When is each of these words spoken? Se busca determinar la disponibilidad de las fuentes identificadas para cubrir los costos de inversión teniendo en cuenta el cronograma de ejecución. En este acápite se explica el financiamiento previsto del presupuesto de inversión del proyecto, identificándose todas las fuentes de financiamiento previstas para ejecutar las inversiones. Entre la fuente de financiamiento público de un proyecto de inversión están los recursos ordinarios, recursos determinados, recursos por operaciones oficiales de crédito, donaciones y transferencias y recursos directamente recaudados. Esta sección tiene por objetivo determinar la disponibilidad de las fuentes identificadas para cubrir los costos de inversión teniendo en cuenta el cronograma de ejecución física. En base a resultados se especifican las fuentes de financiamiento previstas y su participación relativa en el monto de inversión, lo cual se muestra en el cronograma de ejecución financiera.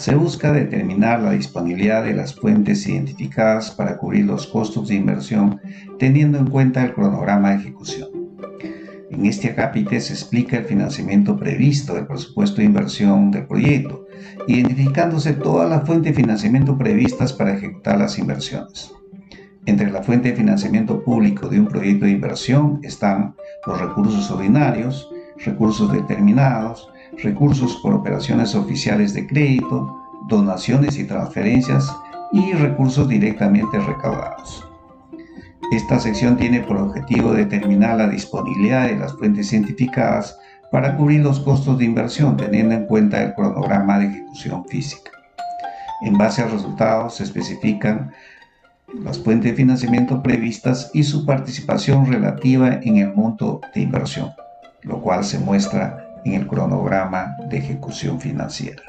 Se 0.00 0.14
busca 0.14 0.50
determinar 0.50 1.20
la 1.20 1.32
disponibilidad 1.32 2.02
de 2.02 2.14
las 2.14 2.34
fuentes 2.34 2.88
identificadas 2.88 3.70
para 3.70 3.98
cubrir 3.98 4.24
los 4.24 4.46
costos 4.46 4.88
de 4.88 4.94
inversión 4.94 5.60
teniendo 5.98 6.38
en 6.38 6.46
cuenta 6.46 6.82
el 6.82 6.94
cronograma 6.94 7.50
de 7.50 7.56
ejecución. 7.56 8.08
En 9.10 9.26
este 9.26 9.50
acápite 9.50 10.00
se 10.00 10.14
explica 10.14 10.56
el 10.56 10.64
financiamiento 10.64 11.36
previsto 11.36 11.92
del 11.92 12.06
presupuesto 12.06 12.62
de 12.62 12.64
inversión 12.64 13.30
del 13.30 13.46
proyecto, 13.46 14.06
identificándose 14.46 15.34
todas 15.34 15.68
las 15.68 15.86
fuentes 15.86 16.16
de 16.16 16.22
financiamiento 16.22 16.78
previstas 16.78 17.34
para 17.34 17.52
ejecutar 17.52 17.98
las 17.98 18.18
inversiones. 18.18 18.90
Entre 19.66 19.90
la 19.90 20.02
fuente 20.02 20.30
de 20.30 20.36
financiamiento 20.36 21.04
público 21.04 21.46
de 21.46 21.60
un 21.60 21.66
proyecto 21.66 22.06
de 22.06 22.12
inversión 22.12 22.80
están 22.82 23.34
los 23.66 23.78
recursos 23.78 24.30
ordinarios, 24.30 25.10
recursos 25.44 25.92
determinados, 25.92 26.90
recursos 27.22 27.76
por 27.76 27.94
operaciones 27.94 28.54
oficiales 28.54 29.14
de 29.14 29.26
crédito, 29.26 29.96
donaciones 30.26 30.98
y 30.98 31.04
transferencias 31.04 31.94
y 32.32 32.52
recursos 32.52 33.08
directamente 33.08 33.78
recaudados. 33.78 34.66
Esta 35.72 36.00
sección 36.00 36.36
tiene 36.36 36.60
por 36.60 36.78
objetivo 36.78 37.32
determinar 37.32 37.96
la 37.96 38.08
disponibilidad 38.08 38.88
de 38.88 38.96
las 38.96 39.12
fuentes 39.12 39.52
identificadas 39.52 40.38
para 40.72 40.96
cubrir 40.96 41.20
los 41.20 41.40
costos 41.40 41.78
de 41.78 41.84
inversión 41.84 42.36
teniendo 42.36 42.74
en 42.74 42.86
cuenta 42.86 43.22
el 43.22 43.34
cronograma 43.34 43.98
de 43.98 44.06
ejecución 44.06 44.64
física. 44.66 45.10
En 46.02 46.16
base 46.16 46.42
a 46.42 46.46
resultados 46.46 47.16
se 47.16 47.24
especifican 47.24 48.10
las 49.04 49.18
fuentes 49.18 49.52
de 49.52 49.56
financiamiento 49.56 50.22
previstas 50.22 50.90
y 50.92 51.04
su 51.04 51.24
participación 51.24 52.06
relativa 52.06 52.80
en 52.82 52.96
el 52.96 53.14
monto 53.14 53.60
de 53.74 53.82
inversión, 53.82 54.32
lo 54.82 55.00
cual 55.00 55.24
se 55.24 55.38
muestra 55.38 56.09
en 56.24 56.34
el 56.34 56.46
cronograma 56.46 57.36
de 57.48 57.58
ejecución 57.58 58.20
financiera. 58.20 58.82